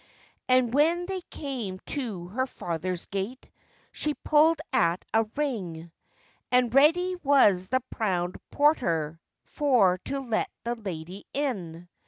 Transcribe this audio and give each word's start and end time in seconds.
And 0.49 0.73
when 0.73 1.05
they 1.05 1.21
came 1.29 1.77
to 1.93 2.29
her 2.29 2.47
father's 2.47 3.05
gate, 3.05 3.51
She 3.91 4.15
pullèd 4.15 4.57
at 4.73 5.05
a 5.13 5.25
ring; 5.35 5.91
And 6.51 6.73
ready 6.73 7.15
was 7.21 7.67
the 7.67 7.81
proud 7.91 8.37
portèr 8.51 9.19
For 9.43 9.99
to 10.05 10.19
let 10.21 10.49
the 10.63 10.73
lady 10.73 11.27
in. 11.33 11.87